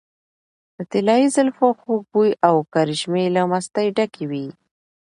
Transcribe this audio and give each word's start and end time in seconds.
د 0.75 0.77
طلايي 0.91 1.27
زلفو 1.35 1.67
خوږ 1.79 2.01
بوي 2.11 2.31
او 2.47 2.55
کرشمې 2.73 3.25
له 3.35 3.41
مستۍ 3.51 3.87
ډکې 3.97 4.25
وې. 4.29 4.45